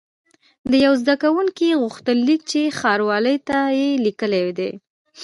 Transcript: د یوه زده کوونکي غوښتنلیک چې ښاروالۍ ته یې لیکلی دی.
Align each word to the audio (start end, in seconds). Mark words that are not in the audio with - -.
د 0.69 0.73
یوه 0.85 0.97
زده 1.01 1.15
کوونکي 1.23 1.67
غوښتنلیک 1.81 2.41
چې 2.51 2.61
ښاروالۍ 2.79 3.37
ته 3.47 3.57
یې 3.79 3.89
لیکلی 4.05 4.45
دی. 4.59 4.71